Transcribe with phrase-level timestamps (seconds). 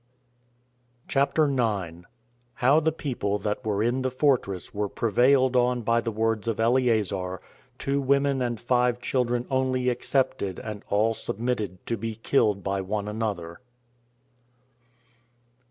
[1.07, 2.07] CHAPTER 9.
[2.55, 6.59] How The People That Were In The Fortress Were Prevailed On By The Words Of
[6.59, 7.39] Eleazar,
[7.77, 13.07] Two Women And Five Children Only Excepted And All Submitted To Be Killed By One
[13.07, 13.59] Another.